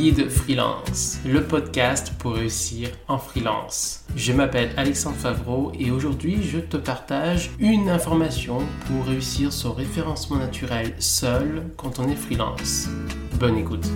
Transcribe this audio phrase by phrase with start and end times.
[0.00, 4.06] Guide Freelance, le podcast pour réussir en freelance.
[4.16, 10.38] Je m'appelle Alexandre Favreau et aujourd'hui je te partage une information pour réussir son référencement
[10.38, 12.88] naturel seul quand on est freelance.
[13.38, 13.86] Bonne écoute.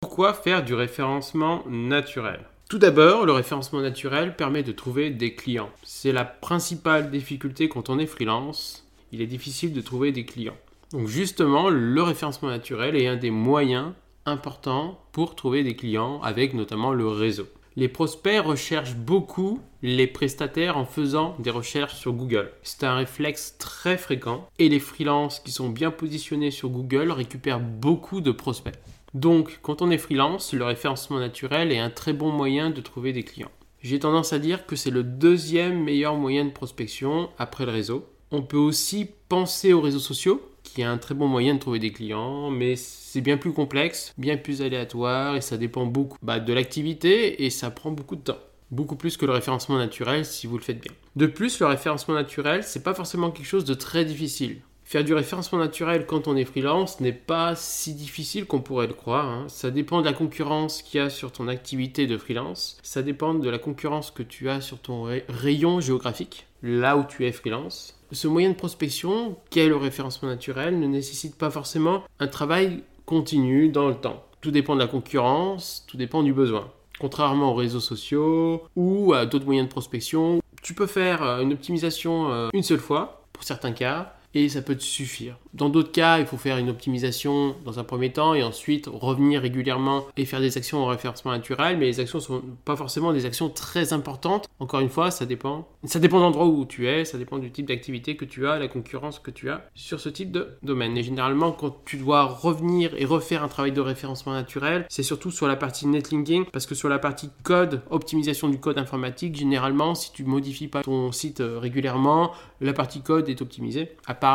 [0.00, 2.40] Pourquoi faire du référencement naturel?
[2.68, 5.70] Tout d'abord, le référencement naturel permet de trouver des clients.
[5.82, 8.82] C'est la principale difficulté quand on est freelance.
[9.14, 10.56] Il est difficile de trouver des clients.
[10.90, 13.92] Donc justement, le référencement naturel est un des moyens
[14.26, 17.46] importants pour trouver des clients avec notamment le réseau.
[17.76, 22.50] Les prospects recherchent beaucoup les prestataires en faisant des recherches sur Google.
[22.64, 27.60] C'est un réflexe très fréquent et les freelances qui sont bien positionnés sur Google récupèrent
[27.60, 28.74] beaucoup de prospects.
[29.14, 33.12] Donc, quand on est freelance, le référencement naturel est un très bon moyen de trouver
[33.12, 33.52] des clients.
[33.80, 38.08] J'ai tendance à dire que c'est le deuxième meilleur moyen de prospection après le réseau.
[38.36, 41.78] On peut aussi penser aux réseaux sociaux, qui est un très bon moyen de trouver
[41.78, 46.40] des clients, mais c'est bien plus complexe, bien plus aléatoire et ça dépend beaucoup bah,
[46.40, 48.38] de l'activité et ça prend beaucoup de temps.
[48.72, 50.90] Beaucoup plus que le référencement naturel si vous le faites bien.
[51.14, 54.56] De plus, le référencement naturel, c'est pas forcément quelque chose de très difficile.
[54.82, 58.94] Faire du référencement naturel quand on est freelance n'est pas si difficile qu'on pourrait le
[58.94, 59.28] croire.
[59.28, 59.44] Hein.
[59.46, 62.78] Ça dépend de la concurrence qu'il y a sur ton activité de freelance.
[62.82, 67.24] Ça dépend de la concurrence que tu as sur ton rayon géographique, là où tu
[67.26, 67.94] es freelance.
[68.14, 73.68] Ce moyen de prospection, qu'est le référencement naturel, ne nécessite pas forcément un travail continu
[73.70, 74.24] dans le temps.
[74.40, 76.70] Tout dépend de la concurrence, tout dépend du besoin.
[77.00, 81.52] Contrairement aux réseaux sociaux ou à d'autres moyens de prospection, tu peux faire euh, une
[81.52, 85.36] optimisation euh, une seule fois pour certains cas et ça peut te suffire.
[85.54, 89.40] Dans d'autres cas, il faut faire une optimisation dans un premier temps et ensuite revenir
[89.40, 93.12] régulièrement et faire des actions en référencement naturel, mais les actions ne sont pas forcément
[93.12, 94.48] des actions très importantes.
[94.58, 95.68] Encore une fois, ça dépend.
[95.84, 98.58] Ça dépend de l'endroit où tu es, ça dépend du type d'activité que tu as,
[98.58, 100.96] la concurrence que tu as sur ce type de domaine.
[100.98, 105.30] Et généralement, quand tu dois revenir et refaire un travail de référencement naturel, c'est surtout
[105.30, 109.94] sur la partie netlinking parce que sur la partie code, optimisation du code informatique, généralement,
[109.94, 113.90] si tu modifies pas ton site euh, régulièrement, la partie code est optimisée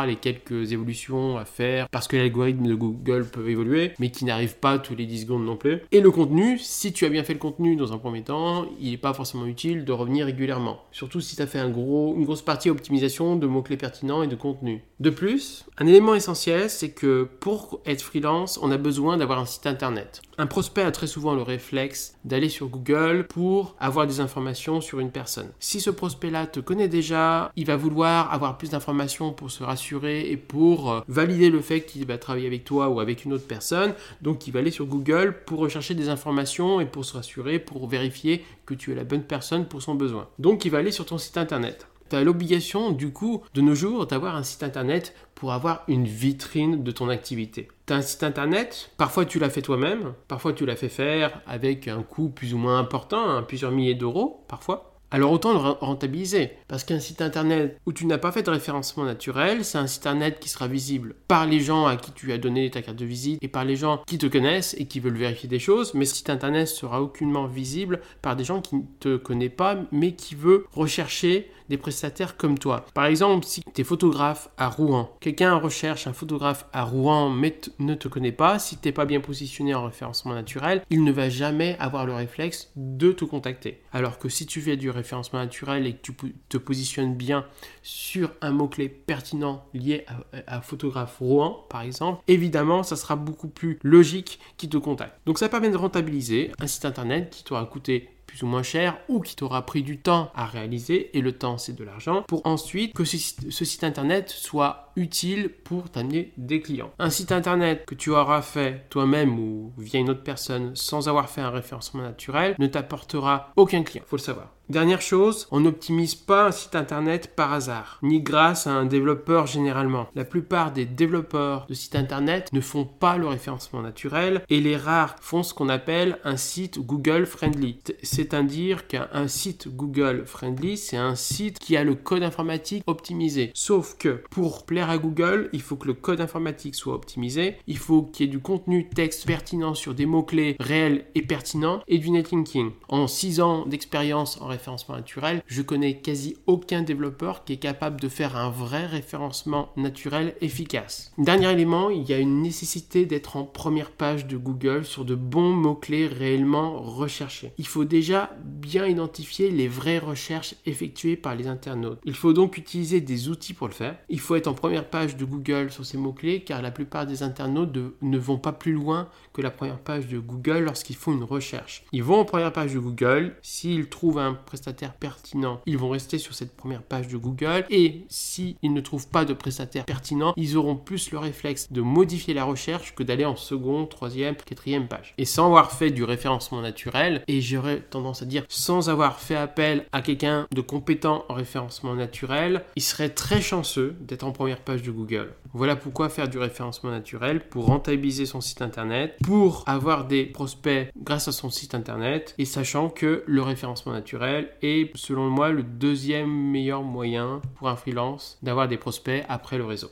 [0.06, 4.56] les quelques évolutions à faire parce que l'algorithme de Google peut évoluer, mais qui n'arrive
[4.56, 5.80] pas tous les 10 secondes non plus.
[5.92, 8.90] Et le contenu, si tu as bien fait le contenu dans un premier temps, il
[8.90, 10.80] n'est pas forcément utile de revenir régulièrement.
[10.92, 14.26] Surtout si tu as fait un gros, une grosse partie optimisation de mots-clés pertinents et
[14.26, 14.82] de contenu.
[15.00, 19.46] De plus, un élément essentiel, c'est que pour être freelance, on a besoin d'avoir un
[19.46, 20.20] site internet.
[20.38, 25.00] Un prospect a très souvent le réflexe d'aller sur Google pour avoir des informations sur
[25.00, 25.48] une personne.
[25.58, 30.30] Si ce prospect-là te connaît déjà, il va vouloir avoir plus d'informations pour se rassurer
[30.30, 33.94] et pour valider le fait qu'il va travailler avec toi ou avec une autre personne.
[34.22, 37.88] Donc il va aller sur Google pour rechercher des informations et pour se rassurer, pour
[37.88, 40.28] vérifier que tu es la bonne personne pour son besoin.
[40.38, 41.86] Donc il va aller sur ton site internet.
[42.10, 46.06] Tu as l'obligation, du coup, de nos jours, d'avoir un site internet pour avoir une
[46.06, 47.68] vitrine de ton activité.
[47.86, 51.40] Tu as un site internet, parfois tu l'as fait toi-même, parfois tu l'as fait faire
[51.46, 55.58] avec un coût plus ou moins important, hein, plusieurs milliers d'euros, parfois alors autant le
[55.58, 56.52] rentabiliser.
[56.68, 60.06] Parce qu'un site internet où tu n'as pas fait de référencement naturel, c'est un site
[60.06, 63.04] internet qui sera visible par les gens à qui tu as donné ta carte de
[63.04, 66.04] visite et par les gens qui te connaissent et qui veulent vérifier des choses, mais
[66.04, 70.12] ce site internet sera aucunement visible par des gens qui ne te connaissent pas mais
[70.12, 72.84] qui veulent rechercher des prestataires comme toi.
[72.92, 77.58] Par exemple, si tu es photographe à Rouen, quelqu'un recherche un photographe à Rouen mais
[77.78, 81.12] ne te connaît pas, si tu n'es pas bien positionné en référencement naturel, il ne
[81.12, 83.80] va jamais avoir le réflexe de te contacter.
[83.92, 86.12] Alors que si tu fais du référencement naturel et que tu
[86.48, 87.46] te positionnes bien
[87.82, 93.48] sur un mot-clé pertinent lié à, à, photographe Rouen, par exemple, évidemment, ça sera beaucoup
[93.48, 95.20] plus logique qu'il te contacte.
[95.24, 98.96] Donc ça permet de rentabiliser un site internet qui t'aura coûté plus ou moins cher
[99.08, 102.46] ou qui t'aura pris du temps à réaliser, et le temps c'est de l'argent, pour
[102.46, 106.92] ensuite que ce, site internet soit utile pour t'amener des clients.
[106.98, 111.28] Un site internet que tu auras fait toi-même ou via une autre personne sans avoir
[111.28, 114.50] fait un référencement naturel ne t'apportera aucun client, faut le savoir.
[114.70, 119.48] Dernière chose, on n'optimise pas un site internet par hasard, ni grâce à un développeur
[119.48, 120.06] généralement.
[120.14, 124.76] La plupart des développeurs de sites internet ne font pas le référencement naturel et les
[124.76, 127.80] rares font ce qu'on appelle un site Google friendly.
[128.04, 133.50] C'est-à-dire qu'un site Google friendly, c'est un site qui a le code informatique optimisé.
[133.54, 138.02] Sauf que pour plaire Google, il faut que le code informatique soit optimisé, il faut
[138.02, 142.10] qu'il y ait du contenu texte pertinent sur des mots-clés réels et pertinents et du
[142.10, 142.70] netlinking.
[142.88, 147.56] En 6 ans d'expérience en référencement référencement naturel, je connais quasi aucun développeur qui est
[147.56, 151.12] capable de faire un vrai référencement naturel efficace.
[151.18, 155.14] Dernier élément, il y a une nécessité d'être en première page de Google sur de
[155.14, 157.52] bons mots-clés réellement recherchés.
[157.58, 162.00] Il faut déjà bien identifier les vraies recherches effectuées par les internautes.
[162.04, 163.96] Il faut donc utiliser des outils pour le faire.
[164.08, 167.04] Il faut être en première première page de Google sur ces mots-clés car la plupart
[167.04, 171.12] des internautes ne vont pas plus loin que la première page de Google lorsqu'ils font
[171.12, 171.82] une recherche.
[171.90, 176.18] Ils vont en première page de Google, s'ils trouvent un prestataire pertinent, ils vont rester
[176.18, 180.56] sur cette première page de Google et s'ils ne trouvent pas de prestataire pertinent, ils
[180.56, 185.14] auront plus le réflexe de modifier la recherche que d'aller en seconde, troisième, quatrième page.
[185.18, 189.34] Et sans avoir fait du référencement naturel, et j'aurais tendance à dire sans avoir fait
[189.34, 194.59] appel à quelqu'un de compétent en référencement naturel, il serait très chanceux d'être en première
[194.60, 195.34] page de Google.
[195.52, 200.88] Voilà pourquoi faire du référencement naturel pour rentabiliser son site internet, pour avoir des prospects
[200.96, 205.62] grâce à son site internet et sachant que le référencement naturel est selon moi le
[205.62, 209.90] deuxième meilleur moyen pour un freelance d'avoir des prospects après le réseau.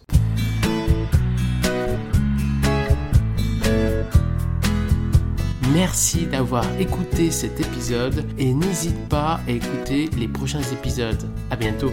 [5.73, 11.31] Merci d'avoir écouté cet épisode et n'hésite pas à écouter les prochains épisodes.
[11.51, 11.93] À bientôt.